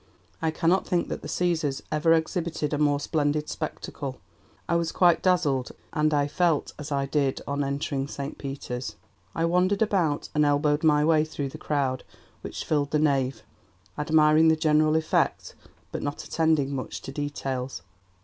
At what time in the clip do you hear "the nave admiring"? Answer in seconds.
12.89-14.47